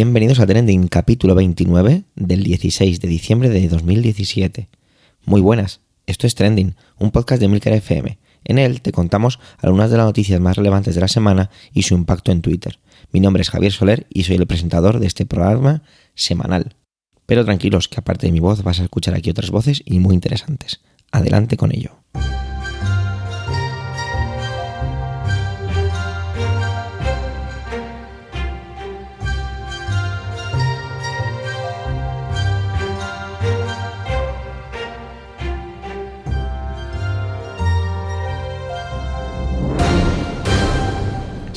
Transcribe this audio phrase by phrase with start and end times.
[0.00, 4.68] Bienvenidos a Trending, capítulo 29 del 16 de diciembre de 2017.
[5.24, 8.16] Muy buenas, esto es Trending, un podcast de Milker FM.
[8.44, 11.94] En él te contamos algunas de las noticias más relevantes de la semana y su
[11.94, 12.78] impacto en Twitter.
[13.10, 15.82] Mi nombre es Javier Soler y soy el presentador de este programa
[16.14, 16.76] semanal.
[17.26, 20.14] Pero tranquilos, que aparte de mi voz vas a escuchar aquí otras voces y muy
[20.14, 20.80] interesantes.
[21.10, 22.04] Adelante con ello.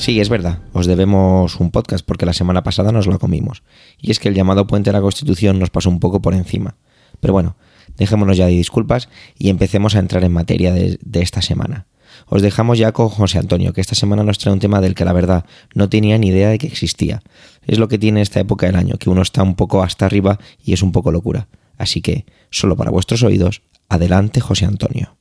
[0.02, 3.62] Sí, es verdad, os debemos un podcast porque la semana pasada nos lo comimos.
[4.00, 6.74] Y es que el llamado puente de la Constitución nos pasó un poco por encima.
[7.20, 7.54] Pero bueno,
[7.98, 11.86] dejémonos ya de disculpas y empecemos a entrar en materia de, esta semana.
[12.26, 15.04] Os dejamos ya con José Antonio, que esta semana nos trae un tema del que
[15.04, 17.22] la verdad no tenía ni idea de que existía.
[17.64, 20.40] Es lo que tiene esta época del año, que uno está un poco hasta arriba
[20.64, 21.46] y es un poco locura.
[21.78, 25.16] Así que, solo para vuestros oídos, adelante José Antonio.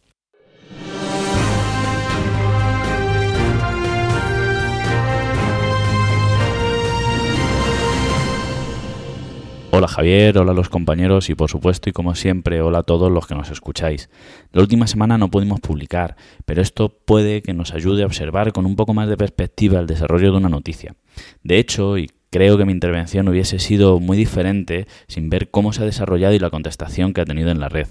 [9.74, 13.26] Hola Javier, hola los compañeros y por supuesto y como siempre hola a todos los
[13.26, 14.10] que nos escucháis.
[14.52, 18.66] La última semana no pudimos publicar, pero esto puede que nos ayude a observar con
[18.66, 20.96] un poco más de perspectiva el desarrollo de una noticia.
[21.42, 25.84] De hecho, y creo que mi intervención hubiese sido muy diferente sin ver cómo se
[25.84, 27.88] ha desarrollado y la contestación que ha tenido en la red.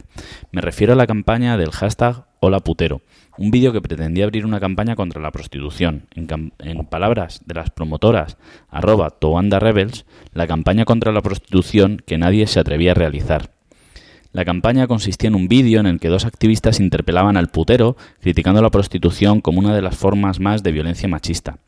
[0.50, 3.02] Me refiero a la campaña del hashtag Hola Putero,
[3.36, 6.08] un vídeo que pretendía abrir una campaña contra la prostitución.
[6.14, 6.26] En,
[6.86, 8.38] palabras de las promotoras
[8.70, 13.59] arroba Rebels, la campaña contra la prostitución que nadie se atrevía a realizar.
[14.32, 18.62] La campaña consistía en un vídeo en el que dos activistas interpelaban al putero, criticando
[18.62, 21.58] la prostitución como una de las formas más de violencia machista.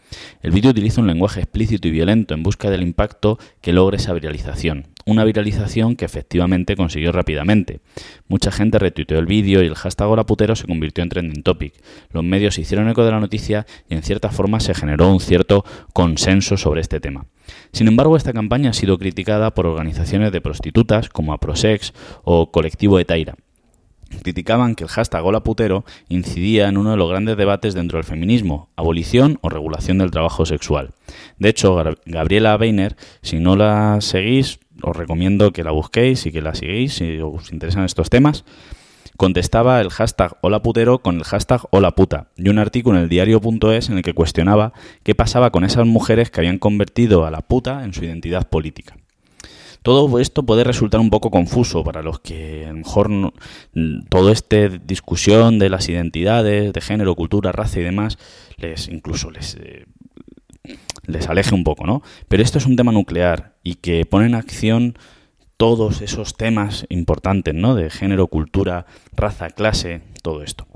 [0.43, 4.13] El vídeo utiliza un lenguaje explícito y violento en busca del impacto que logre esa
[4.13, 4.87] viralización.
[5.05, 7.81] Una viralización que efectivamente consiguió rápidamente.
[8.29, 11.75] Mucha gente retuiteó el vídeo y el hashtag Hola Putero se convirtió en trending topic.
[12.13, 15.65] Los medios hicieron eco de la noticia y en cierta forma se generó un cierto
[15.93, 17.27] consenso sobre este tema.
[17.73, 21.93] Sin embargo, esta campaña ha sido criticada por organizaciones de prostitutas como Aprosex
[22.25, 23.35] o Colectivo Etaira.
[24.23, 28.05] Criticaban que el hashtag Hola Putero incidía en uno de los grandes debates dentro del
[28.05, 30.91] feminismo, abolición o regulación del trabajo sexual.
[31.39, 36.43] De hecho, Gabriela Weiner, si no la seguís, os recomiendo que la busquéis y que
[36.43, 38.45] la sigáis si os interesan estos temas
[39.17, 43.09] contestaba el hashtag hola putero con el hashtag hola puta y un artículo en el
[43.09, 47.43] diario.es en el que cuestionaba qué pasaba con esas mujeres que habían convertido a la
[47.43, 48.97] puta en su identidad política.
[49.83, 53.35] Todo esto puede resultar un poco confuso para los que a lo mejor no,
[54.09, 58.17] todo esta discusión de las identidades, de género, cultura, raza y demás,
[58.59, 59.87] les incluso les, eh,
[61.07, 62.03] les aleje un poco, ¿no?
[62.29, 64.97] Pero esto es un tema nuclear y que pone en acción
[65.63, 67.77] todos esos temas importantes, ¿no?
[67.77, 70.67] De género, cultura, raza, clase, todo esto.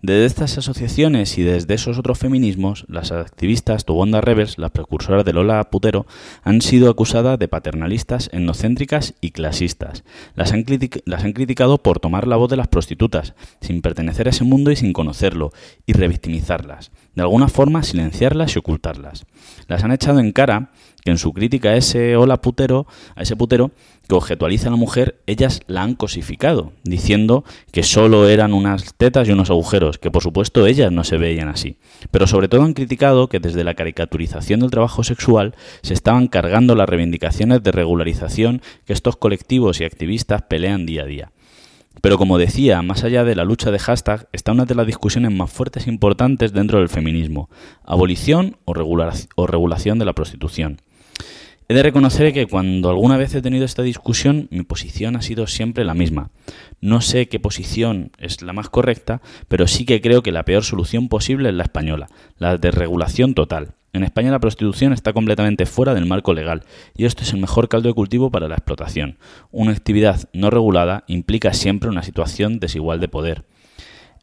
[0.00, 5.32] Desde estas asociaciones y desde esos otros feminismos, las activistas Tubonda Rebels, las precursoras de
[5.32, 6.06] Lola Putero,
[6.44, 10.04] han sido acusadas de paternalistas, etnocéntricas y clasistas.
[10.36, 10.64] Las han,
[11.04, 14.70] las han criticado por tomar la voz de las prostitutas, sin pertenecer a ese mundo
[14.70, 15.50] y sin conocerlo,
[15.84, 19.26] y revictimizarlas, de alguna forma silenciarlas y ocultarlas.
[19.66, 20.70] Las han echado en cara
[21.08, 22.86] que en su crítica a ese hola putero,
[23.16, 23.70] a ese putero,
[24.06, 29.26] que objetualiza a la mujer, ellas la han cosificado, diciendo que solo eran unas tetas
[29.26, 31.78] y unos agujeros, que por supuesto ellas no se veían así.
[32.10, 36.74] Pero sobre todo han criticado que desde la caricaturización del trabajo sexual se estaban cargando
[36.74, 41.32] las reivindicaciones de regularización que estos colectivos y activistas pelean día a día.
[42.02, 45.32] Pero como decía, más allá de la lucha de hashtag, está una de las discusiones
[45.32, 47.48] más fuertes e importantes dentro del feminismo,
[47.82, 50.82] abolición o, regulación de la prostitución.
[51.70, 55.46] He de reconocer que cuando alguna vez he tenido esta discusión, mi posición ha sido
[55.46, 56.30] siempre la misma.
[56.80, 60.64] No sé qué posición es la más correcta, pero sí que creo que la peor
[60.64, 63.74] solución posible es la española, la de regulación total.
[63.92, 66.62] En España la prostitución está completamente fuera del marco legal
[66.96, 69.18] y esto es el mejor caldo de cultivo para la explotación.
[69.50, 73.44] Una actividad no regulada implica siempre una situación desigual de poder.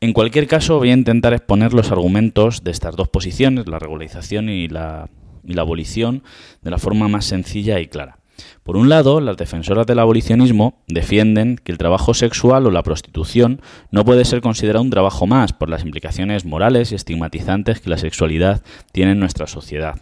[0.02, 4.50] En cualquier caso, voy a intentar exponer los argumentos de estas dos posiciones, la regularización
[4.50, 5.10] y la
[5.46, 6.24] y la abolición
[6.62, 8.18] de la forma más sencilla y clara.
[8.64, 13.62] Por un lado, las defensoras del abolicionismo defienden que el trabajo sexual o la prostitución
[13.92, 17.98] no puede ser considerado un trabajo más por las implicaciones morales y estigmatizantes que la
[17.98, 19.96] sexualidad tiene en nuestra sociedad.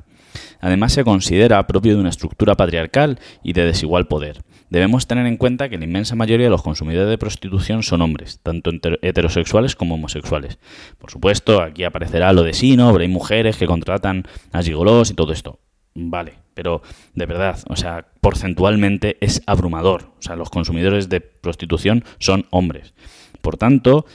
[0.59, 4.41] Además, se considera propio de una estructura patriarcal y de desigual poder.
[4.69, 8.39] Debemos tener en cuenta que la inmensa mayoría de los consumidores de prostitución son hombres,
[8.41, 8.71] tanto
[9.01, 10.57] heterosexuales como homosexuales.
[10.97, 12.91] Por supuesto, aquí aparecerá lo de sí, ¿no?
[12.91, 15.59] Pero hay mujeres que contratan a gigolos y todo esto.
[15.93, 16.81] vale, pero
[17.13, 20.13] de verdad, o sea, porcentualmente es abrumador.
[20.17, 22.93] O sea, los consumidores de prostitución son hombres.
[23.41, 24.05] Por tanto,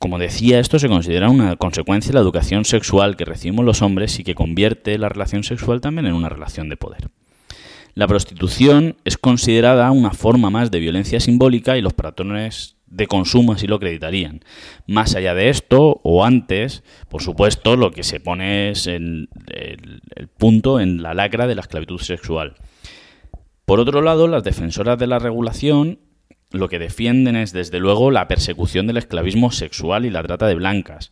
[0.00, 4.18] como decía, esto se considera una consecuencia de la educación sexual que recibimos los hombres
[4.18, 7.10] y que convierte la relación sexual también en una relación de poder.
[7.92, 13.52] La prostitución es considerada una forma más de violencia simbólica y los patrones de consumo
[13.52, 14.40] así lo acreditarían.
[14.86, 20.28] Más allá de esto, o antes, por supuesto, lo que se pone es el, el
[20.28, 22.54] punto en la lacra de la esclavitud sexual.
[23.66, 25.98] Por otro lado, las defensoras de la regulación
[26.50, 30.54] lo que defienden es, desde luego, la persecución del esclavismo sexual y la trata de
[30.54, 31.10] blancas,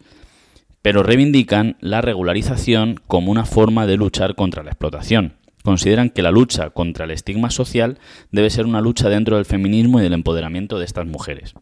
[0.83, 5.39] pero reivindican la regularización como una forma de luchar contra la explotación
[5.69, 7.99] consideran que la lucha contra el estigma social
[8.33, 11.53] debe ser una lucha dentro del feminismo y del empoderamiento de estas mujeres.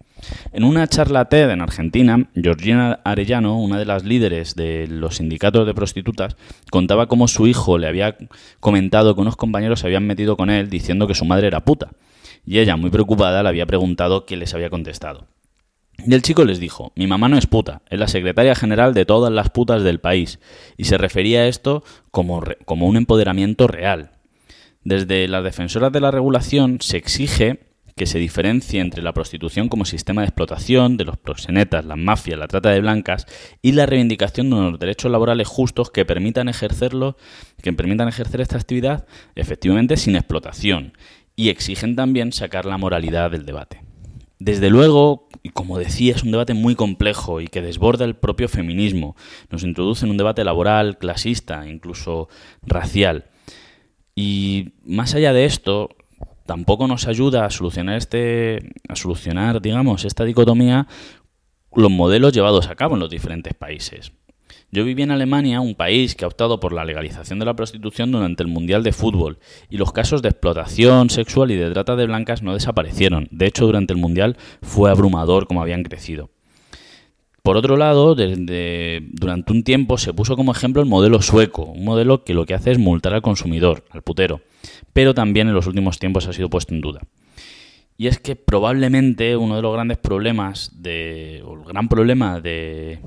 [0.52, 5.66] En una charla TED en Argentina, Georgina Arellano, una de las líderes de los sindicatos
[5.66, 6.36] de prostitutas,
[6.70, 8.16] contaba cómo su hijo le había
[8.60, 11.90] comentado que unos compañeros se habían metido con él diciendo que su madre era puta.
[12.46, 15.26] Y ella, muy preocupada, le había preguntado qué les había contestado.
[16.06, 19.04] Y el chico les dijo, mi mamá no es puta, es la secretaria general de
[19.04, 20.38] todas las putas del país.
[20.76, 24.12] Y se refería a esto como, como un empoderamiento real.
[24.84, 27.66] Desde las defensoras de la regulación se exige
[27.96, 32.38] que se diferencie entre la prostitución como sistema de explotación de los proxenetas, las mafias,
[32.38, 33.26] la trata de blancas
[33.62, 37.16] y la reivindicación de unos derechos laborales justos que permitan ejercerlo,
[37.62, 40.92] que permitan ejercer esta actividad efectivamente sin explotación
[41.36, 43.82] y exigen también sacar la moralidad del debate.
[44.38, 48.48] Desde luego, y como decía, es un debate muy complejo y que desborda el propio
[48.48, 49.16] feminismo.
[49.50, 52.28] Nos introduce en un debate laboral, clasista, incluso
[52.62, 53.26] racial.
[54.14, 55.90] Y más allá de esto,
[56.44, 60.86] tampoco nos ayuda a solucionar este a solucionar, digamos, esta dicotomía
[61.74, 64.12] los modelos llevados a cabo en los diferentes países.
[64.72, 68.10] Yo viví en Alemania, un país que ha optado por la legalización de la prostitución
[68.10, 69.38] durante el Mundial de Fútbol,
[69.70, 73.28] y los casos de explotación sexual y de trata de blancas no desaparecieron.
[73.30, 76.30] De hecho, durante el Mundial fue abrumador como habían crecido.
[77.42, 82.24] Por otro lado, durante un tiempo se puso como ejemplo el modelo sueco, un modelo
[82.24, 84.40] que lo que hace es multar al consumidor, al putero,
[84.92, 87.02] pero también en los últimos tiempos ha sido puesto en duda.
[87.98, 93.00] Y es que probablemente uno de los grandes problemas, de, o el gran problema de,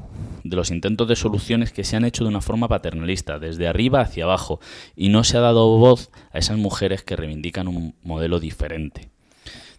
[0.44, 4.02] de los intentos de soluciones que se han hecho de una forma paternalista, desde arriba
[4.02, 4.60] hacia abajo,
[4.96, 9.10] y no se ha dado voz a esas mujeres que reivindican un modelo diferente.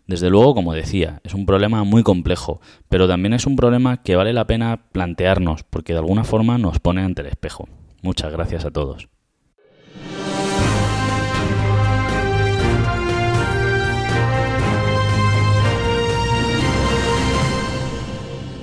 [0.07, 4.17] Desde luego, como decía, es un problema muy complejo, pero también es un problema que
[4.17, 7.69] vale la pena plantearnos, porque de alguna forma nos pone ante el espejo.
[8.03, 9.09] Muchas gracias a todos.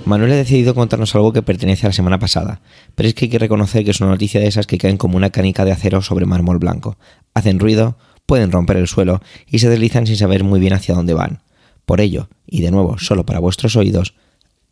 [0.08, 2.62] Manuel ha decidido contarnos algo que pertenece a la semana pasada,
[2.96, 5.18] pero es que hay que reconocer que es una noticia de esas que caen como
[5.18, 6.98] una canica de acero sobre mármol blanco.
[7.34, 11.14] Hacen ruido, pueden romper el suelo y se deslizan sin saber muy bien hacia dónde
[11.14, 11.42] van.
[11.86, 14.14] Por ello, y de nuevo solo para vuestros oídos,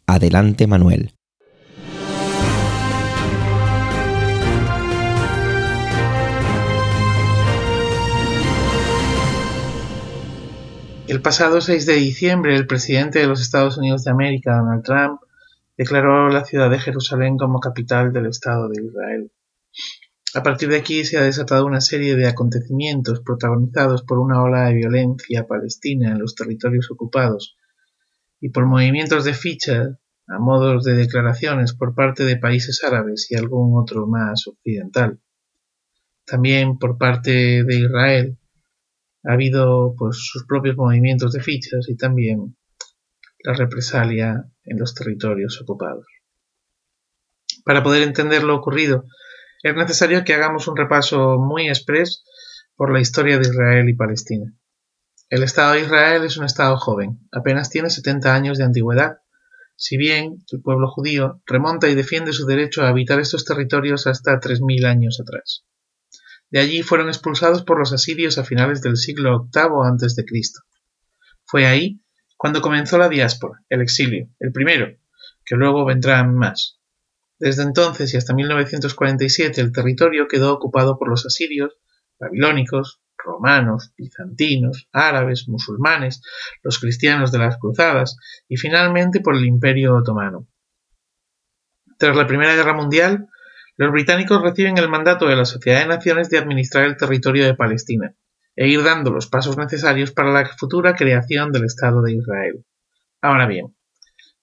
[0.08, 1.12] adelante Manuel.
[11.16, 15.22] El pasado 6 de diciembre, el presidente de los Estados Unidos de América, Donald Trump,
[15.78, 19.32] declaró la ciudad de Jerusalén como capital del Estado de Israel.
[20.34, 24.66] A partir de aquí se ha desatado una serie de acontecimientos protagonizados por una ola
[24.66, 27.56] de violencia palestina en los territorios ocupados
[28.42, 33.38] y por movimientos de ficha a modos de declaraciones por parte de países árabes y
[33.38, 35.22] algún otro más occidental.
[36.26, 38.38] También por parte de Israel
[39.28, 42.56] ha habido pues sus propios movimientos de fichas y también
[43.44, 46.06] la represalia en los territorios ocupados.
[47.64, 49.06] Para poder entender lo ocurrido,
[49.64, 52.24] es necesario que hagamos un repaso muy express
[52.76, 54.54] por la historia de Israel y Palestina.
[55.30, 59.18] El Estado de Israel es un Estado joven, apenas tiene 70 años de antigüedad,
[59.76, 64.40] si bien el pueblo judío remonta y defiende su derecho a habitar estos territorios hasta
[64.40, 65.66] 3.000 años atrás.
[66.56, 70.24] De allí fueron expulsados por los asirios a finales del siglo VIII a.C.
[71.44, 72.00] Fue ahí
[72.38, 74.88] cuando comenzó la diáspora, el exilio, el primero,
[75.44, 76.80] que luego vendrán más.
[77.40, 81.74] Desde entonces y hasta 1947 el territorio quedó ocupado por los asirios,
[82.22, 86.22] babilónicos, romanos, bizantinos, árabes, musulmanes,
[86.64, 88.16] los cristianos de las cruzadas
[88.48, 90.48] y finalmente por el Imperio otomano.
[91.98, 93.28] Tras la Primera Guerra Mundial,
[93.78, 97.56] los británicos reciben el mandato de la Sociedad de Naciones de administrar el territorio de
[97.56, 98.16] Palestina
[98.56, 102.66] e ir dando los pasos necesarios para la futura creación del Estado de Israel.
[103.22, 103.76] Ahora bien,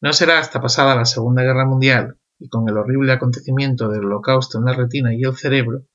[0.00, 4.58] no será hasta pasada la Segunda Guerra Mundial y con el horrible acontecimiento del holocausto
[4.58, 5.86] en la retina y el cerebro,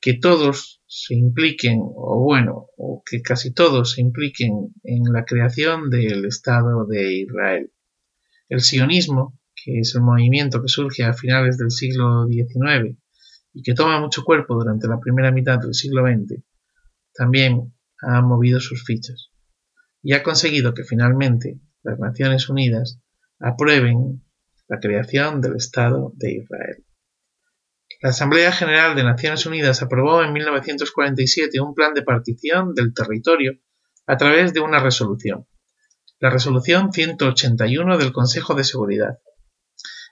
[0.00, 5.90] que todos se impliquen, o bueno, o que casi todos se impliquen en la creación
[5.90, 7.72] del Estado de Israel.
[8.48, 12.98] El sionismo, que es el movimiento que surge a finales del siglo XIX
[13.52, 16.42] y que toma mucho cuerpo durante la primera mitad del siglo XX,
[17.14, 19.30] también ha movido sus fichas
[20.02, 23.00] y ha conseguido que finalmente las Naciones Unidas
[23.38, 24.24] aprueben
[24.68, 26.84] la creación del Estado de Israel.
[28.00, 33.52] La Asamblea General de Naciones Unidas aprobó en 1947 un plan de partición del territorio
[34.06, 35.46] a través de una resolución,
[36.18, 39.18] la Resolución 181 del Consejo de Seguridad.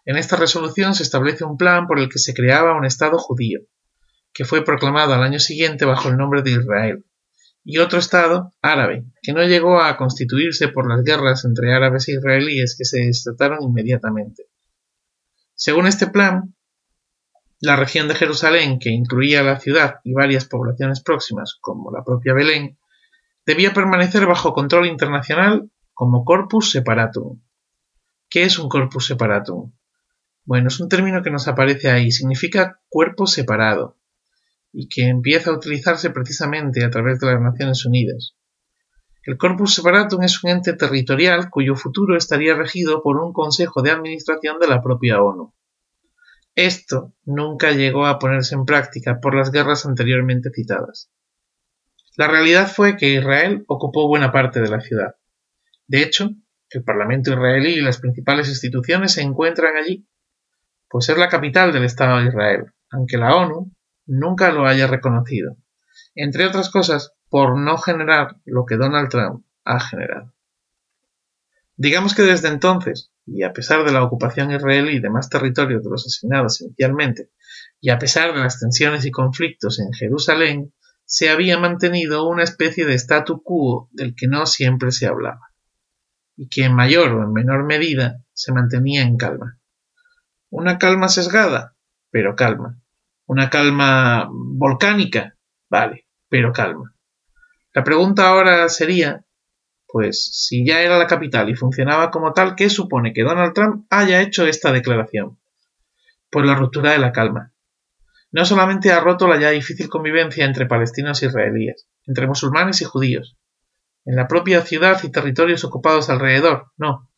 [0.05, 3.61] En esta resolución se establece un plan por el que se creaba un Estado judío,
[4.33, 7.05] que fue proclamado al año siguiente bajo el nombre de Israel,
[7.65, 12.13] y otro Estado árabe, que no llegó a constituirse por las guerras entre árabes e
[12.13, 14.47] israelíes que se desataron inmediatamente.
[15.55, 16.55] Según este plan,
[17.61, 22.33] la región de Jerusalén, que incluía la ciudad y varias poblaciones próximas, como la propia
[22.33, 22.79] Belén,
[23.45, 27.43] debía permanecer bajo control internacional como corpus separatum.
[28.31, 29.73] ¿Qué es un corpus separatum?
[30.45, 33.99] Bueno, es un término que nos aparece ahí, significa cuerpo separado,
[34.73, 38.37] y que empieza a utilizarse precisamente a través de las Naciones Unidas.
[39.23, 43.91] El Corpus Separatum es un ente territorial cuyo futuro estaría regido por un Consejo de
[43.91, 45.55] Administración de la propia ONU.
[46.55, 51.11] Esto nunca llegó a ponerse en práctica por las guerras anteriormente citadas.
[52.17, 55.15] La realidad fue que Israel ocupó buena parte de la ciudad.
[55.87, 56.31] De hecho,
[56.71, 60.09] el Parlamento israelí y las principales instituciones se encuentran allí,
[60.91, 63.73] pues es la capital del Estado de Israel, aunque la ONU
[64.07, 65.57] nunca lo haya reconocido,
[66.17, 70.35] entre otras cosas por no generar lo que Donald Trump ha generado.
[71.77, 75.91] Digamos que desde entonces, y a pesar de la ocupación israelí de más territorios de
[75.91, 77.31] los asignados inicialmente,
[77.81, 82.85] y a pesar de las tensiones y conflictos en Jerusalén, se había mantenido una especie
[82.85, 85.53] de statu quo del que no siempre se hablaba,
[86.37, 89.60] y que en mayor o en menor medida se mantenía en calma.
[90.51, 91.77] Una calma sesgada,
[92.11, 92.81] pero calma.
[93.27, 95.37] Una calma volcánica,
[95.69, 96.95] vale, pero calma.
[97.73, 99.25] La pregunta ahora sería
[99.93, 103.87] pues si ya era la capital y funcionaba como tal, ¿qué supone que Donald Trump
[103.91, 105.39] haya hecho esta declaración?
[106.31, 107.53] Pues la ruptura de la calma.
[108.31, 112.85] No solamente ha roto la ya difícil convivencia entre palestinos e israelíes, entre musulmanes y
[112.85, 113.37] judíos,
[114.05, 117.10] en la propia ciudad y territorios ocupados alrededor, no,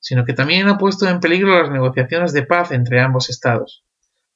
[0.00, 3.84] sino que también ha puesto en peligro las negociaciones de paz entre ambos estados.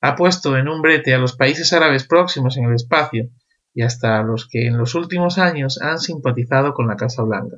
[0.00, 3.30] Ha puesto en un brete a los países árabes próximos en el espacio
[3.73, 7.56] y hasta a los que en los últimos años han simpatizado con la Casa Blanca.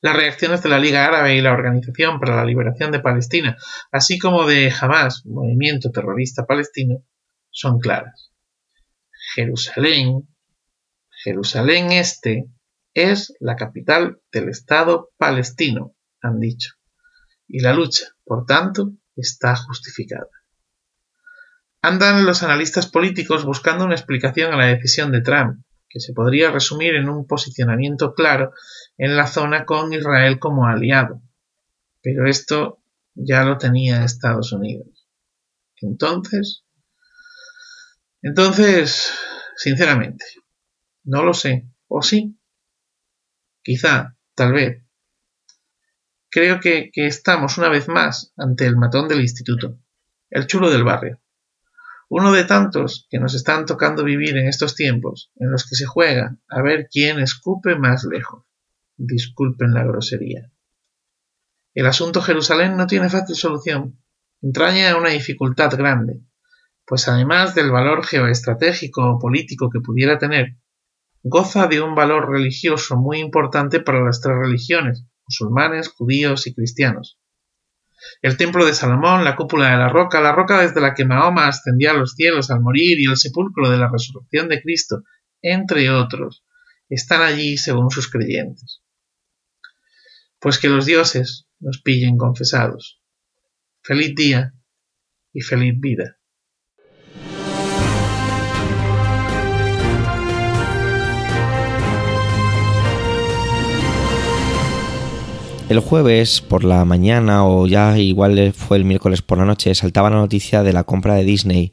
[0.00, 3.56] Las reacciones de la Liga Árabe y la Organización para la Liberación de Palestina,
[3.90, 7.02] así como de Hamas, movimiento terrorista palestino,
[7.48, 8.30] son claras.
[9.34, 10.28] Jerusalén,
[11.08, 12.44] Jerusalén Este,
[12.92, 15.93] es la capital del Estado palestino,
[16.24, 16.74] han dicho,
[17.46, 20.28] y la lucha, por tanto, está justificada.
[21.82, 26.50] Andan los analistas políticos buscando una explicación a la decisión de Trump, que se podría
[26.50, 28.52] resumir en un posicionamiento claro
[28.96, 31.22] en la zona con Israel como aliado.
[32.00, 32.82] Pero esto
[33.14, 35.06] ya lo tenía Estados Unidos.
[35.76, 36.64] Entonces,
[38.22, 39.12] entonces,
[39.56, 40.24] sinceramente,
[41.04, 41.68] no lo sé.
[41.88, 42.38] ¿O sí?
[43.62, 44.83] Quizá, tal vez.
[46.34, 49.78] Creo que, estamos una vez más ante el matón del instituto,
[50.30, 51.20] el chulo del barrio
[52.08, 55.86] uno de tantos que nos están tocando vivir en estos tiempos, en los que se
[55.86, 58.44] juega a ver quién escupe más lejos.
[58.96, 60.52] Disculpen la grosería.
[61.72, 64.00] El asunto Jerusalén no tiene fácil solución.
[64.42, 66.20] Entraña una dificultad grande,
[66.84, 70.58] pues además del valor geoestratégico o político que pudiera tener,
[71.22, 77.18] goza de un valor religioso muy importante para las tres religiones, musulmanes, judíos y cristianos
[78.22, 81.48] el templo de Salomón, la cúpula de la roca, la roca desde la que Mahoma
[81.48, 85.02] ascendía a los cielos al morir y el sepulcro de la resurrección de Cristo,
[85.42, 86.44] entre otros,
[86.88, 88.82] están allí según sus creyentes.
[90.38, 93.00] Pues que los dioses nos pillen confesados.
[93.82, 94.54] Feliz día
[95.32, 96.18] y feliz vida.
[105.68, 110.10] El jueves por la mañana o ya igual fue el miércoles por la noche saltaba
[110.10, 111.72] la noticia de la compra de Disney,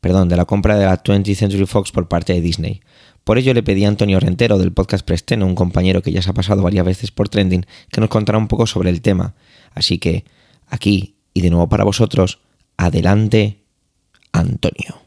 [0.00, 2.82] perdón, de la compra de la 20th Century Fox por parte de Disney.
[3.24, 6.30] Por ello le pedí a Antonio Rentero del podcast Presteno, un compañero que ya se
[6.30, 9.34] ha pasado varias veces por Trending, que nos contara un poco sobre el tema.
[9.74, 10.24] Así que
[10.68, 12.38] aquí y de nuevo para vosotros,
[12.76, 13.58] adelante,
[14.32, 15.01] Antonio.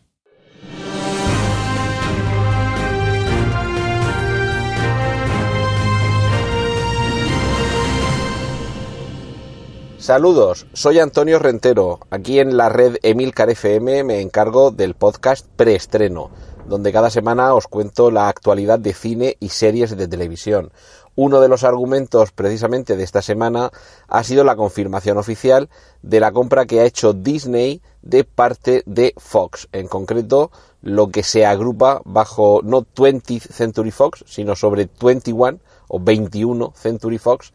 [10.06, 11.98] Saludos, soy Antonio Rentero.
[12.12, 16.30] Aquí en la red Emilcar FM me encargo del podcast Preestreno,
[16.68, 20.72] donde cada semana os cuento la actualidad de cine y series de televisión.
[21.16, 23.72] Uno de los argumentos precisamente de esta semana
[24.08, 25.70] ha sido la confirmación oficial
[26.04, 30.52] de la compra que ha hecho Disney de parte de Fox, en concreto
[30.84, 35.58] lo que se agrupa bajo no 20th Century Fox, sino sobre 21
[35.88, 37.52] o 21 Century Fox,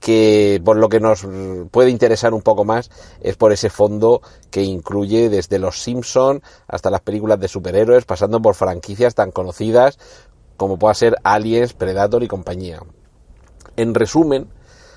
[0.00, 1.26] que por lo que nos
[1.70, 2.90] puede interesar un poco más
[3.20, 8.40] es por ese fondo que incluye desde Los Simpson hasta las películas de superhéroes, pasando
[8.40, 9.98] por franquicias tan conocidas
[10.56, 12.80] como pueda ser Aliens, Predator y compañía.
[13.76, 14.48] En resumen,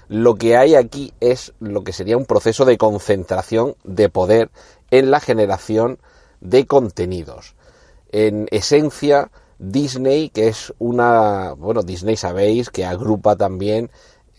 [0.07, 4.49] lo que hay aquí es lo que sería un proceso de concentración de poder
[4.89, 5.99] en la generación
[6.41, 7.55] de contenidos.
[8.11, 13.91] En esencia, Disney, que es una, bueno, Disney sabéis que agrupa también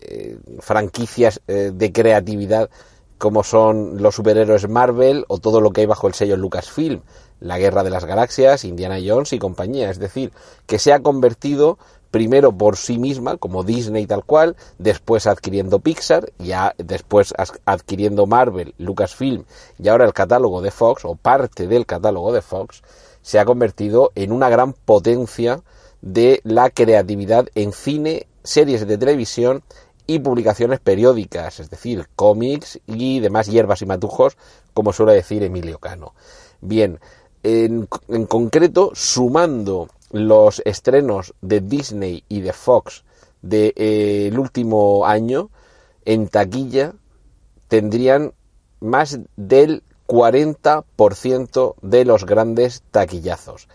[0.05, 2.69] eh, franquicias eh, de creatividad
[3.17, 7.01] como son los superhéroes Marvel o todo lo que hay bajo el sello Lucasfilm,
[7.39, 9.89] la Guerra de las Galaxias, Indiana Jones y compañía.
[9.89, 10.33] Es decir,
[10.65, 11.77] que se ha convertido
[12.11, 17.33] primero por sí misma, como Disney tal cual, después adquiriendo Pixar, ya después
[17.65, 19.45] adquiriendo Marvel, Lucasfilm
[19.79, 22.83] y ahora el catálogo de Fox o parte del catálogo de Fox,
[23.23, 25.61] se ha convertido en una gran potencia
[26.01, 29.63] de la creatividad en cine, series de televisión
[30.05, 34.37] y publicaciones periódicas, es decir, cómics y demás hierbas y matujos,
[34.73, 36.13] como suele decir Emilio Cano.
[36.61, 36.99] Bien,
[37.43, 37.87] en,
[38.27, 43.03] concreto, sumando los estrenos de Disney y de Fox
[43.41, 45.49] del de, eh, último año,
[46.05, 46.93] en taquilla
[47.67, 48.33] tendrían
[48.79, 53.67] más del 40% de los grandes taquillazos.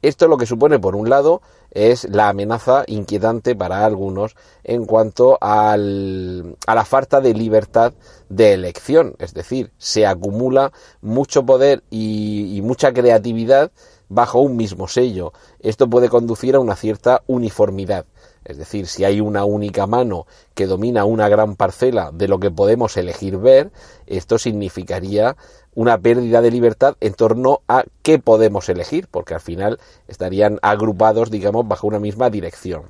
[0.00, 5.38] Esto lo que supone, por un lado, es la amenaza inquietante para algunos en cuanto
[5.40, 7.94] al, a la falta de libertad
[8.28, 9.14] de elección.
[9.18, 13.72] Es decir, se acumula mucho poder y, y mucha creatividad
[14.08, 15.32] bajo un mismo sello.
[15.60, 18.04] Esto puede conducir a una cierta uniformidad.
[18.44, 22.50] Es decir, si hay una única mano que domina una gran parcela de lo que
[22.50, 23.70] podemos elegir ver,
[24.06, 25.36] esto significaría
[25.74, 29.78] una pérdida de libertad en torno a qué podemos elegir, porque al final
[30.08, 32.82] estarían agrupados, digamos, bajo una misma dirección.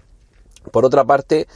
[0.70, 1.46] Por otra parte,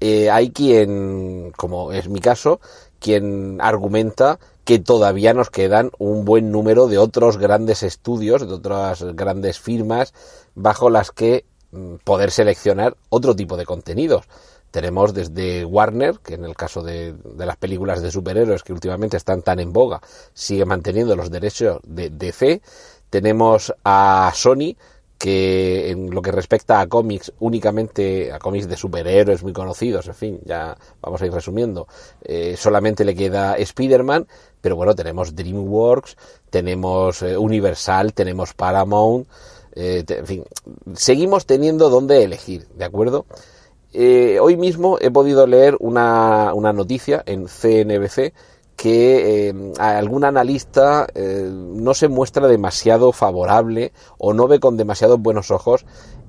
[0.00, 2.60] eh, hay quien, como es mi caso,
[2.98, 9.02] quien argumenta que todavía nos quedan un buen número de otros grandes estudios, de otras
[9.14, 10.14] grandes firmas,
[10.54, 11.44] bajo las que
[12.04, 14.24] poder seleccionar otro tipo de contenidos.
[14.70, 19.42] Tenemos desde Warner, que en el caso de, las películas de superhéroes que últimamente están
[19.42, 20.00] tan en boga,
[20.32, 22.62] sigue manteniendo los derechos de DC.
[23.10, 24.76] Tenemos a Sony,
[25.18, 30.14] que en lo que respecta a cómics, únicamente a cómics de superhéroes muy conocidos, en
[30.14, 31.86] fin, ya vamos a ir resumiendo,
[32.22, 34.26] eh, solamente le queda Spider-Man,
[34.62, 36.16] pero bueno, tenemos DreamWorks,
[36.48, 39.28] tenemos eh, Universal, tenemos Paramount,
[39.74, 40.44] eh, en fin,
[40.94, 43.26] seguimos teniendo dónde elegir, ¿de acuerdo?
[43.92, 48.32] Eh, hoy mismo he podido leer una, noticia en CNBC
[48.76, 55.20] que eh, algún analista eh, no se muestra demasiado favorable o no ve con demasiados
[55.20, 55.84] buenos ojos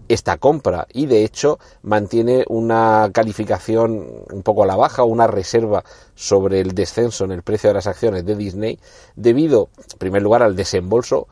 [0.08, 5.86] esta compra y de hecho mantiene una calificación un poco a la baja, una reserva
[6.16, 8.80] sobre el descenso en el precio de las acciones de Disney
[9.16, 11.28] debido, en primer lugar, al desembolso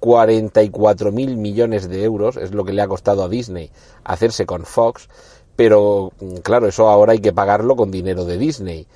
[0.00, 3.70] 44 mil millones de euros es lo que le ha costado a Disney
[4.04, 5.08] hacerse con Fox
[5.58, 8.86] pero mm, claro, eso ahora hay que pagarlo con dinero de Disney.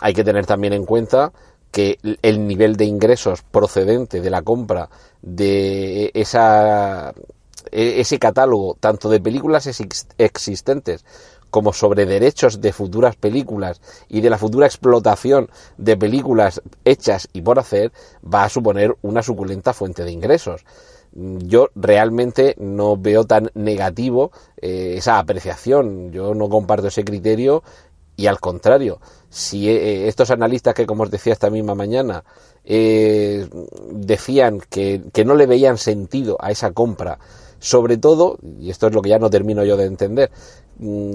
[0.00, 1.32] Hay que tener también en cuenta
[1.70, 4.88] que el nivel de ingresos procedente de la compra
[5.20, 7.12] de esa,
[7.70, 9.68] e, ese catálogo, tanto de películas
[10.16, 11.04] existentes
[11.50, 17.42] como sobre derechos de futuras películas y de la futura explotación de películas hechas y
[17.42, 20.64] por hacer, va a suponer una suculenta fuente de ingresos
[21.12, 24.30] yo realmente no veo tan negativo
[24.60, 26.12] eh, esa apreciación.
[26.12, 27.62] Yo no comparto ese criterio
[28.16, 32.24] y al contrario, si eh, estos analistas que, como os decía esta misma mañana,
[32.64, 33.48] eh,
[33.92, 37.20] decían que, que, no le veían sentido a esa compra,
[37.60, 40.30] sobre todo, y esto es lo que ya no termino yo de entender,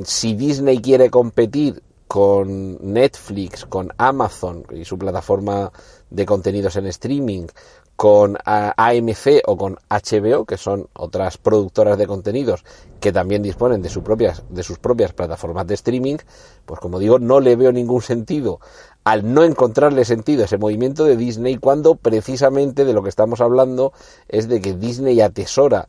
[0.06, 5.72] si Disney quiere competir con Netflix, con Amazon y su plataforma
[6.10, 7.48] de contenidos en streaming,
[7.96, 12.66] con AMC o con HBO, que son otras productoras de contenidos
[13.00, 16.18] que también disponen de, sus propias, de sus propias plataformas de streaming,
[16.66, 18.60] pues como digo, no le veo ningún sentido
[19.04, 23.42] al no encontrarle sentido a ese movimiento de Disney cuando precisamente de lo que estamos
[23.42, 23.94] hablando
[24.28, 25.88] es de que Disney atesora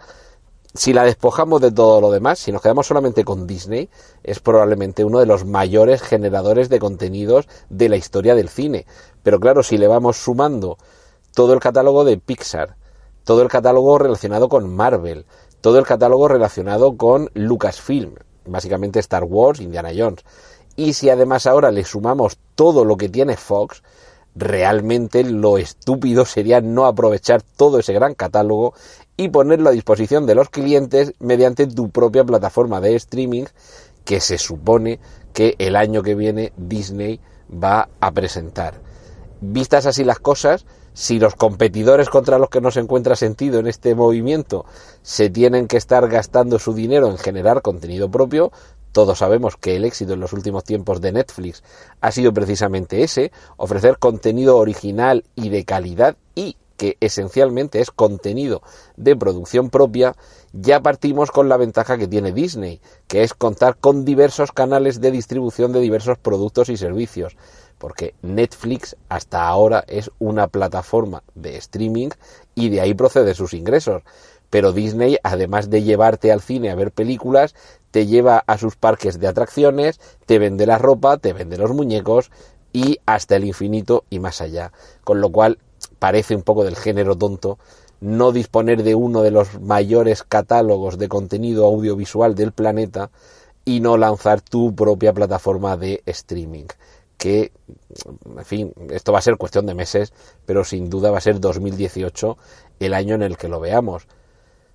[0.74, 3.88] si la despojamos de todo lo demás, si nos quedamos solamente con Disney,
[4.24, 8.84] es probablemente uno de los mayores generadores de contenidos de la historia del cine.
[9.22, 10.76] Pero claro, si le vamos sumando
[11.32, 12.76] todo el catálogo de Pixar,
[13.22, 15.26] todo el catálogo relacionado con Marvel,
[15.60, 20.24] todo el catálogo relacionado con Lucasfilm, básicamente Star Wars, Indiana Jones,
[20.74, 23.82] y si además ahora le sumamos todo lo que tiene Fox,
[24.34, 28.74] realmente lo estúpido sería no aprovechar todo ese gran catálogo
[29.16, 33.44] y ponerlo a disposición de los clientes mediante tu propia plataforma de streaming
[34.04, 34.98] que se supone
[35.32, 38.80] que el año que viene Disney va a presentar.
[39.40, 43.66] Vistas así las cosas, si los competidores contra los que no se encuentra sentido en
[43.66, 44.64] este movimiento
[45.02, 48.52] se tienen que estar gastando su dinero en generar contenido propio,
[48.92, 51.64] todos sabemos que el éxito en los últimos tiempos de Netflix
[52.00, 56.56] ha sido precisamente ese, ofrecer contenido original y de calidad y
[57.00, 58.62] esencialmente es contenido
[58.96, 60.14] de producción propia,
[60.52, 65.10] ya partimos con la ventaja que tiene Disney, que es contar con diversos canales de
[65.10, 67.36] distribución de diversos productos y servicios,
[67.78, 72.10] porque Netflix hasta ahora es una plataforma de streaming
[72.54, 74.02] y de ahí proceden sus ingresos.
[74.50, 77.54] Pero Disney, además de llevarte al cine a ver películas,
[77.90, 82.30] te lleva a sus parques de atracciones, te vende la ropa, te vende los muñecos
[82.72, 84.72] y hasta el infinito y más allá.
[85.02, 85.58] Con lo cual
[86.04, 87.58] parece un poco del género tonto
[88.02, 93.10] no disponer de uno de los mayores catálogos de contenido audiovisual del planeta
[93.64, 96.66] y no lanzar tu propia plataforma de streaming.
[97.16, 97.52] Que,
[98.36, 100.12] en fin, esto va a ser cuestión de meses,
[100.44, 102.36] pero sin duda va a ser 2018
[102.80, 104.06] el año en el que lo veamos.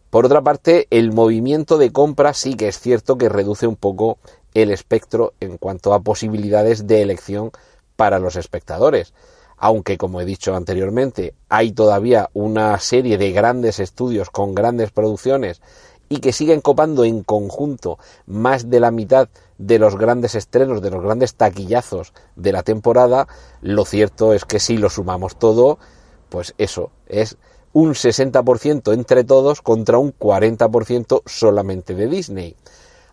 [0.09, 4.17] Por otra parte, el movimiento de compra sí que es cierto que reduce un poco
[4.55, 7.51] el espectro en cuanto a posibilidades de elección
[7.95, 9.13] para los espectadores
[9.59, 15.61] aunque como he dicho anteriormente, hay todavía una serie de grandes estudios con grandes producciones
[16.07, 20.89] y que siguen copando en conjunto más de la mitad de los grandes estrenos, de
[20.89, 23.27] los grandes taquillazos de la temporada,
[23.61, 25.77] lo cierto es que si lo sumamos todo,
[26.29, 27.37] pues eso es
[27.73, 32.55] un 60% entre todos contra un 40% solamente de Disney.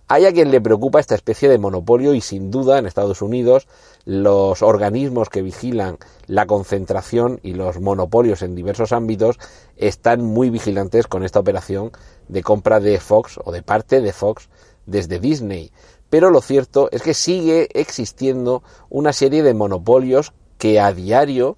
[0.08, 3.66] Hay a quien le preocupa esta especie de monopolio y sin duda en Estados Unidos
[4.04, 9.40] los organismos que vigilan la concentración y los monopolios en diversos ámbitos
[9.76, 11.90] están muy vigilantes con esta operación
[12.28, 14.48] de compra de Fox o de parte de Fox
[14.86, 15.72] desde Disney.
[16.08, 21.56] Pero lo cierto es que sigue existiendo una serie de monopolios que a diario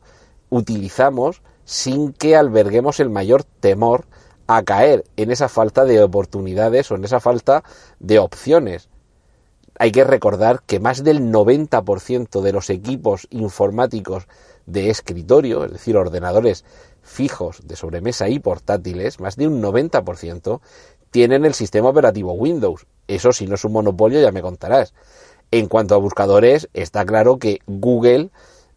[0.49, 4.07] utilizamos sin que alberguemos el mayor temor
[4.49, 7.63] a caer en esa falta de oportunidades o en esa falta
[8.01, 8.89] de opciones.
[9.79, 14.27] Hay que recordar que más del 90% de los equipos informáticos
[14.67, 16.65] de escritorio, es decir, ordenadores
[17.03, 20.61] fijos de sobremesa y portátiles, más de un 90%
[21.11, 22.87] tienen el sistema operativo Windows.
[23.07, 24.95] Eso si no es un monopolio ya me contarás.
[25.51, 28.31] En cuanto a buscadores, está claro que Google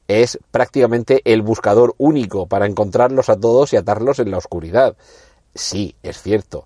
[0.07, 4.95] es prácticamente el buscador único para encontrarlos a todos y atarlos en la oscuridad.
[5.53, 6.65] Sí, es cierto.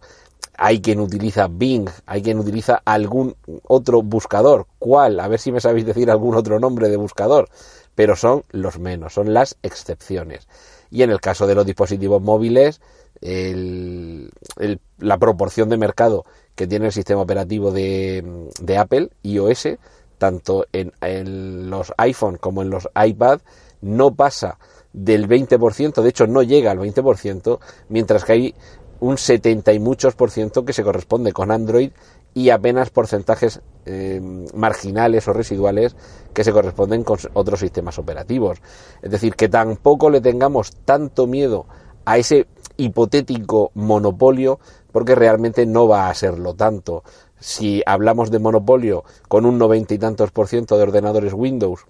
[0.57, 4.67] Hay quien utiliza Bing, hay quien utiliza algún otro buscador.
[4.79, 5.19] ¿Cuál?
[5.19, 7.49] A ver si me sabéis decir algún otro nombre de buscador.
[7.93, 10.47] Pero son los menos, son las excepciones.
[10.91, 12.79] Y en el caso de los dispositivos móviles,
[13.21, 19.69] la proporción de mercado que tiene el sistema operativo de, de Apple, iOS,
[20.17, 23.41] tanto en, en, los iPhone como en los iPad,
[23.81, 24.57] no pasa
[24.95, 28.55] del 20%, de hecho no llega al 20%, mientras que hay
[29.01, 31.91] un 70 y muchos por ciento que se corresponde con Android
[32.33, 34.21] y apenas porcentajes eh,
[34.53, 35.95] marginales o residuales
[36.33, 38.61] que se corresponden con otros sistemas operativos.
[39.01, 41.65] Es decir, que tampoco le tengamos tanto miedo
[42.05, 44.59] a ese hipotético monopolio
[44.91, 47.03] porque realmente no va a serlo tanto.
[47.37, 51.85] Si hablamos de monopolio con un noventa y tantos por ciento de ordenadores Windows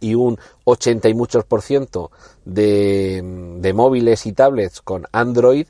[0.00, 2.10] y un 80 y muchos por ciento
[2.44, 3.22] de,
[3.58, 5.66] de móviles y tablets con Android,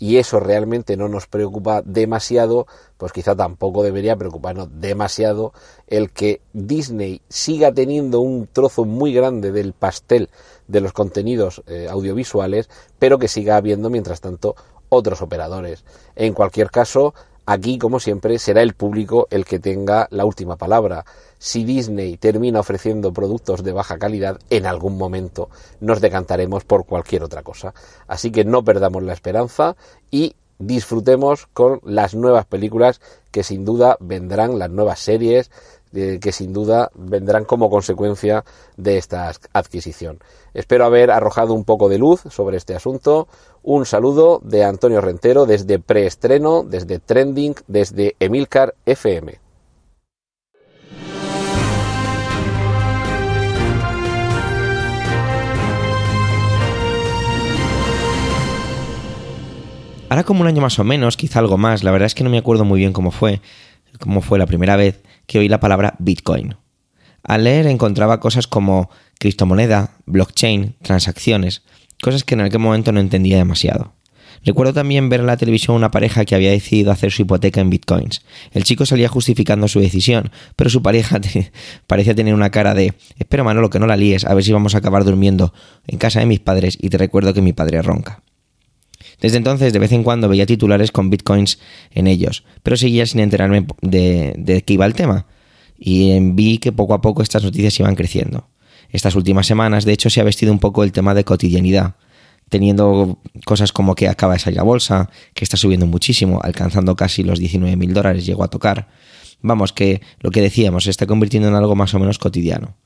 [0.00, 5.52] y eso realmente no nos preocupa demasiado, pues quizá tampoco debería preocuparnos demasiado
[5.88, 10.30] el que Disney siga teniendo un trozo muy grande del pastel
[10.68, 14.56] de los contenidos eh, audiovisuales, pero que siga habiendo mientras tanto
[14.88, 15.84] otros operadores.
[16.16, 17.14] En cualquier caso,
[17.52, 21.04] Aquí, como siempre, será el público el que tenga la última palabra.
[21.36, 27.24] Si Disney termina ofreciendo productos de baja calidad, en algún momento nos decantaremos por cualquier
[27.24, 27.74] otra cosa.
[28.06, 29.74] Así que no perdamos la esperanza
[30.12, 33.00] y disfrutemos con las nuevas películas
[33.32, 35.50] que sin duda vendrán, las nuevas series,
[35.92, 38.44] que sin duda vendrán como consecuencia
[38.76, 40.18] de esta adquisición.
[40.54, 43.28] Espero haber arrojado un poco de luz sobre este asunto.
[43.62, 49.38] Un saludo de Antonio Rentero desde preestreno, desde Trending, desde Emilcar FM.
[60.10, 62.30] Ahora como un año más o menos, quizá algo más, la verdad es que no
[62.30, 63.40] me acuerdo muy bien cómo fue,
[63.98, 66.56] cómo fue la primera vez que oí la palabra Bitcoin.
[67.22, 71.62] Al leer encontraba cosas como criptomoneda, blockchain, transacciones,
[72.02, 73.92] cosas que en aquel momento no entendía demasiado.
[74.42, 77.68] Recuerdo también ver en la televisión una pareja que había decidido hacer su hipoteca en
[77.68, 78.22] bitcoins.
[78.52, 81.20] El chico salía justificando su decisión, pero su pareja
[81.86, 84.74] parecía tener una cara de espero Manolo que no la líes, a ver si vamos
[84.74, 85.52] a acabar durmiendo
[85.86, 88.22] en casa de mis padres y te recuerdo que mi padre ronca.
[89.20, 91.58] Desde entonces, de vez en cuando veía titulares con bitcoins
[91.90, 95.26] en ellos, pero seguía sin enterarme de, de qué iba el tema.
[95.78, 98.48] Y vi que poco a poco estas noticias iban creciendo.
[98.90, 101.94] Estas últimas semanas, de hecho, se ha vestido un poco el tema de cotidianidad,
[102.48, 107.22] teniendo cosas como que acaba de salir a bolsa, que está subiendo muchísimo, alcanzando casi
[107.22, 108.88] los 19 mil dólares, llegó a tocar.
[109.40, 112.76] Vamos, que lo que decíamos se está convirtiendo en algo más o menos cotidiano.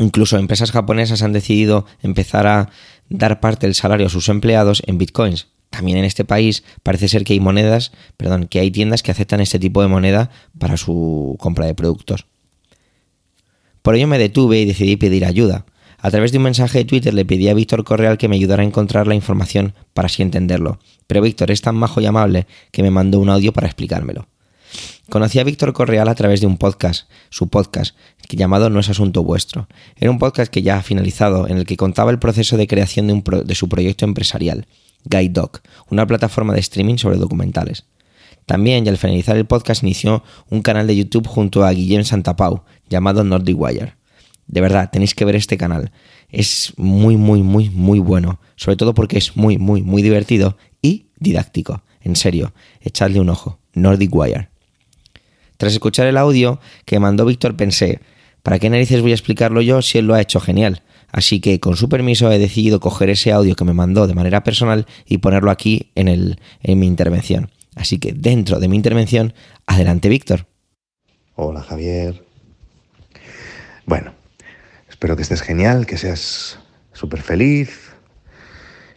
[0.00, 2.70] Incluso empresas japonesas han decidido empezar a
[3.10, 5.48] dar parte del salario a sus empleados en bitcoins.
[5.68, 9.40] También en este país parece ser que hay monedas, perdón, que hay tiendas que aceptan
[9.40, 12.26] este tipo de moneda para su compra de productos.
[13.82, 15.66] Por ello me detuve y decidí pedir ayuda.
[15.98, 18.62] A través de un mensaje de Twitter le pedí a Víctor Correal que me ayudara
[18.62, 20.78] a encontrar la información para así entenderlo.
[21.06, 24.28] Pero Víctor es tan majo y amable que me mandó un audio para explicármelo.
[25.10, 27.96] Conocí a Víctor Correal a través de un podcast, su podcast,
[28.28, 29.66] llamado No es Asunto Vuestro.
[29.96, 33.08] Era un podcast que ya ha finalizado, en el que contaba el proceso de creación
[33.08, 34.68] de, su proyecto empresarial,
[35.04, 37.86] Guide Doc, una plataforma de streaming sobre documentales.
[38.46, 42.62] También, y al finalizar el podcast, inició un canal de YouTube junto a Guillem Santapau,
[42.88, 43.94] llamado Nordic Wire.
[44.46, 45.90] De verdad, tenéis que ver este canal.
[46.28, 48.38] Es muy, muy, muy, muy bueno.
[48.54, 51.82] Sobre todo porque es muy, muy, muy divertido y didáctico.
[52.00, 53.58] En serio, echadle un ojo.
[53.74, 54.49] Nordic Wire.
[55.60, 58.00] Tras escuchar el audio que mandó Víctor pensé,
[58.42, 60.82] ¿para qué narices voy a explicarlo yo si él lo ha hecho genial?
[61.12, 64.42] Así que con su permiso he decidido coger ese audio que me mandó de manera
[64.42, 67.50] personal y ponerlo aquí en, el, en mi intervención.
[67.76, 69.34] Así que dentro de mi intervención,
[69.66, 70.46] adelante Víctor.
[71.34, 72.24] Hola Javier.
[73.84, 74.14] Bueno,
[74.88, 76.58] espero que estés genial, que seas
[76.94, 77.90] súper feliz,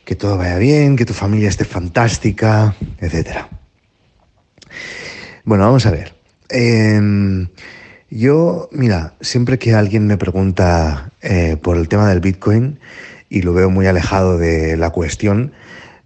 [0.06, 3.48] que todo vaya bien, que tu familia esté fantástica, etc.
[5.44, 6.23] Bueno, vamos a ver.
[6.54, 7.48] Em,
[8.12, 12.80] yo, mira, siempre que alguien me pregunta eh, por el tema del Bitcoin
[13.28, 15.52] y lo veo muy alejado de la cuestión,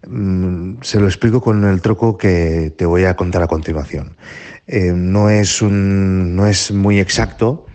[0.06, 4.16] mm, se lo explico con el troco que te voy a contar a continuación.
[4.66, 7.66] Em, no, es un, no es muy exacto,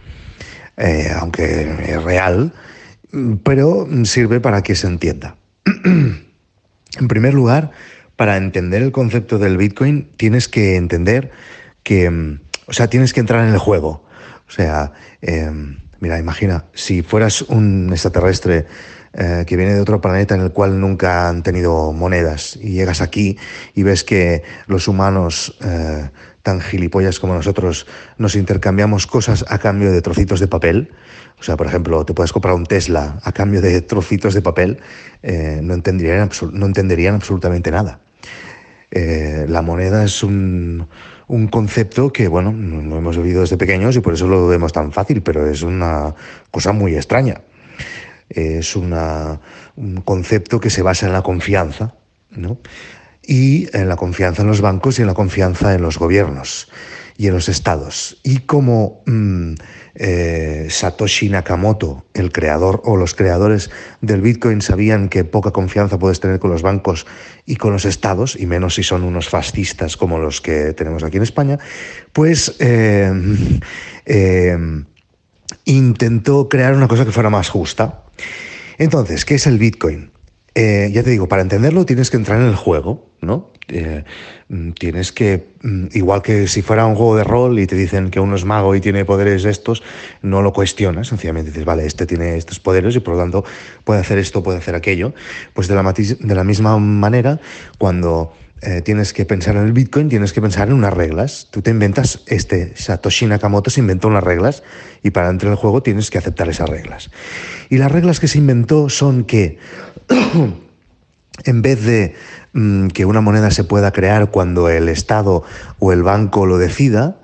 [0.77, 2.53] eh, aunque es real,
[3.43, 5.35] pero sirve para que se entienda.
[5.85, 7.69] en primer lugar,
[8.15, 11.29] para entender el concepto del Bitcoin, tienes que entender
[11.83, 12.39] que mm,
[12.73, 14.03] o sea, tienes que entrar en el juego.
[14.47, 18.65] O sea, em, mira, imagina, si fueras un extraterrestre
[19.13, 22.99] eh, que viene de otro planeta en el cual nunca han tenido monedas y llegas
[22.99, 23.37] aquí
[23.75, 26.09] y ves que los humanos eh,
[26.41, 27.85] tan gilipollas como nosotros
[28.17, 30.91] nos intercambiamos cosas a cambio de trocitos de papel.
[31.39, 34.79] O sea, por ejemplo, te puedes comprar un Tesla a cambio de trocitos de papel,
[35.21, 37.99] eh, no, entenderían no entenderían absolutamente nada.
[38.91, 40.87] la moneda es un,
[41.33, 44.91] un concepto que, bueno, lo hemos vivido desde pequeños y por eso lo vemos tan
[44.91, 46.13] fácil, pero es una
[46.51, 47.41] cosa muy extraña.
[48.29, 49.39] Es una,
[49.75, 51.95] un concepto que se basa en la confianza,
[52.29, 52.59] ¿no?
[53.23, 56.69] Y en la confianza en los bancos y en la confianza en los gobiernos
[57.17, 58.17] y en los estados.
[58.23, 59.53] Y como mm,
[59.95, 63.69] eh, Satoshi Nakamoto, el creador o los creadores
[64.01, 67.05] del Bitcoin, sabían que poca confianza puedes tener con los bancos
[67.45, 71.17] y con los estados, y menos si son unos fascistas como los que tenemos aquí
[71.17, 71.59] en España,
[72.11, 73.11] pues eh,
[74.05, 74.57] eh,
[75.65, 78.03] intentó crear una cosa que fuera más justa.
[78.77, 80.11] Entonces, ¿qué es el Bitcoin?
[80.55, 83.52] ya te digo, para entenderlo tienes que entrar en el juego, ¿no?
[83.69, 84.03] Eh,
[84.49, 88.09] mm, tienes que, mm, igual que si fuera un juego de rol y te dicen
[88.09, 89.83] que uno es mago y tiene poderes estos,
[90.21, 93.45] no lo cuestionas, sencillamente dices, vale, este tiene estos poderes y por lo tanto
[93.83, 95.13] puede hacer esto, puede hacer aquello.
[95.53, 97.39] Pues de la, misma manera,
[97.77, 101.47] cuando eh, tienes que pensar en el Bitcoin, tienes que pensar en unas reglas.
[101.49, 104.63] Tú te inventas, este Satoshi Nakamoto se inventó unas reglas
[105.03, 107.11] y para entrar en el juego tienes que aceptar esas reglas.
[107.69, 109.57] Y las reglas que se inventó son que
[111.43, 112.15] en vez de
[112.53, 115.43] mm, que una moneda se pueda crear cuando el Estado
[115.79, 117.19] o el banco lo decida,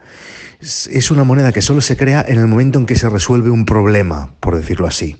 [0.59, 3.65] es una moneda que solo se crea en el momento en que se resuelve un
[3.65, 5.17] problema, por decirlo así.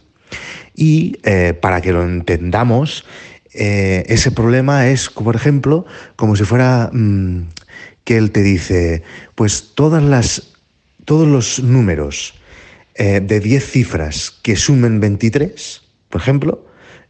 [0.75, 3.06] Y eh, para que lo entendamos,
[3.54, 7.43] eh, ese problema es, por ejemplo, como si fuera mm,
[8.04, 9.04] que él te dice,
[9.36, 10.54] pues todas las,
[11.06, 12.36] todos los números
[12.95, 16.65] eh, de 10 cifras que sumen 23, por ejemplo,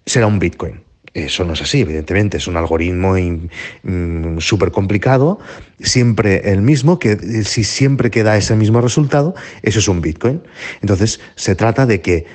[0.05, 0.88] será un Bitcoin.
[1.25, 3.15] Eso no es así, evidentemente, es un algoritmo
[3.83, 5.39] mm, súper complicado,
[5.79, 10.41] siempre el mismo, que eh, si siempre queda ese mismo resultado, eso es un Bitcoin.
[10.81, 12.25] Entonces, se trata de que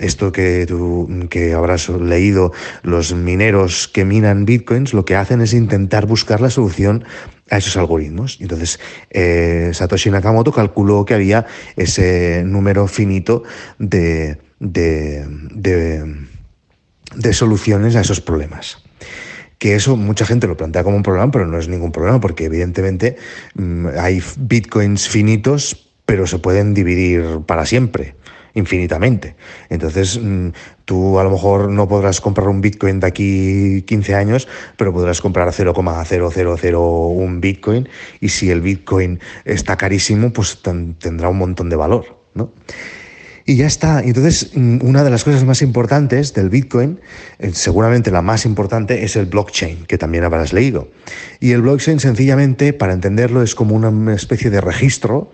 [0.00, 2.52] esto que tú que habrás leído,
[2.82, 7.04] los mineros que minan Bitcoins, lo que hacen es intentar buscar la solución
[7.50, 8.38] a esos algoritmos.
[8.40, 8.80] Entonces,
[9.10, 13.42] eh, Satoshi Nakamoto calculó que había ese número finito
[13.78, 14.38] de,
[17.16, 18.82] de soluciones a esos problemas.
[19.58, 22.44] Que eso mucha gente lo plantea como un problema, pero no es ningún problema, porque
[22.44, 23.16] evidentemente
[23.54, 28.14] mm, hay bitcoins finitos, pero se pueden dividir para siempre
[28.54, 29.36] infinitamente.
[29.68, 30.48] Entonces, mm,
[30.84, 35.20] tú a lo mejor no podrás comprar un Bitcoin de aquí 15 años, pero podrás
[35.20, 37.88] comprar 0,0001 Bitcoin
[38.20, 42.52] y si el Bitcoin está carísimo, pues tendrá un montón de valor, ¿no?
[43.46, 44.00] Y ya está.
[44.00, 47.00] Entonces, mm, una de las cosas más importantes del Bitcoin,
[47.38, 50.88] eh, seguramente la más importante, es el blockchain, que también habrás leído.
[51.40, 55.30] Y el blockchain, sencillamente, para entenderlo, es como una especie de registro,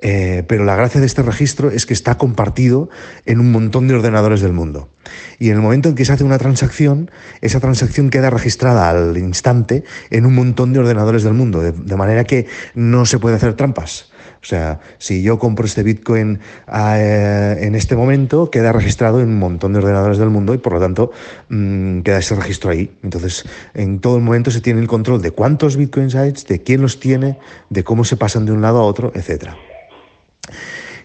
[0.00, 2.90] eh, pero la gracia de este registro es que está compartido
[3.24, 4.90] en un montón de ordenadores del mundo.
[5.38, 9.16] Y en el momento en que se hace una transacción, esa transacción queda registrada al
[9.16, 13.54] instante en un montón de ordenadores del mundo, de manera que no se puede hacer
[13.54, 14.10] trampas.
[14.40, 16.38] O sea, si yo compro este Bitcoin
[16.72, 20.74] eh, en este momento, queda registrado en un montón de ordenadores del mundo y por
[20.74, 21.10] lo tanto
[21.48, 22.96] mm, queda ese registro ahí.
[23.02, 26.82] Entonces, en todo el momento se tiene el control de cuántos Bitcoins hay, de quién
[26.82, 29.50] los tiene, de cómo se pasan de un lado a otro, etc.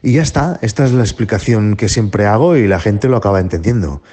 [0.03, 3.39] Y ya está, esta es la explicación que siempre hago y la gente lo acaba
[3.39, 4.03] entendiendo.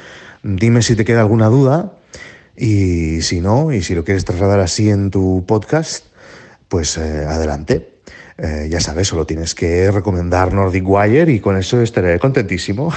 [0.43, 1.99] Dime si te queda alguna duda
[2.57, 6.07] y si no, y si lo quieres trasladar así en tu podcast,
[6.69, 7.90] pues eh, adelante.
[8.43, 12.93] Eh, ya sabes, solo tienes que recomendar Nordic Wire y con eso estaré contentísimo.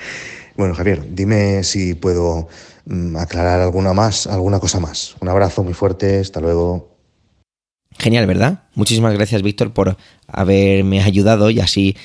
[0.56, 2.48] bueno, Javier, dime si puedo
[2.86, 5.16] mm, aclarar alguna más, alguna cosa más.
[5.20, 6.93] Un abrazo muy fuerte, hasta luego.
[7.98, 8.64] Genial, ¿verdad?
[8.74, 11.96] Muchísimas gracias, Víctor, por haberme ayudado y así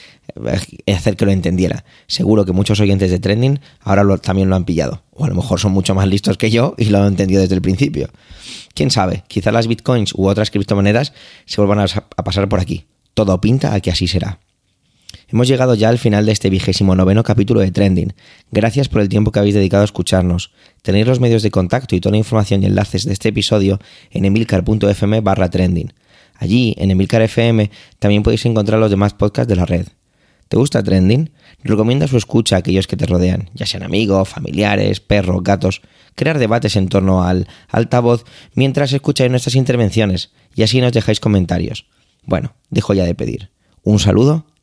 [0.86, 1.84] eh, hacer que lo entendiera.
[2.08, 5.04] Seguro que muchos oyentes de Trending ahora también lo han pillado.
[5.12, 7.56] O a lo mejor son mucho más listos que yo y lo han entendido desde
[7.56, 8.10] el principio.
[8.73, 11.13] Quién sabe, quizá las bitcoins u otras criptomonedas
[11.45, 12.86] se vuelvan a, pasar por aquí.
[13.13, 14.39] Todo pinta a que así será.
[15.32, 18.13] Hemos llegado ya al final de este vigésimo noveno capítulo de Trending.
[18.52, 20.52] Gracias por el tiempo que habéis dedicado a escucharnos.
[20.82, 24.26] Tenéis los medios de contacto y toda la información y enlaces de este episodio en
[24.26, 25.94] emilcar.fm barra trending.
[26.34, 29.88] Allí, en Emilcar FM, también podéis encontrar los demás podcasts de la red.
[30.48, 31.30] ¿Te gusta Trending?
[31.63, 35.82] Recomienda su escucha a aquellos que te rodean, ya sean amigos, familiares, perros, gatos.
[36.15, 41.86] Crear debates en torno al altavoz mientras escucháis nuestras intervenciones y así nos dejáis comentarios.
[42.24, 43.52] Bueno, dejo ya de pedir.
[43.84, 44.46] Un saludo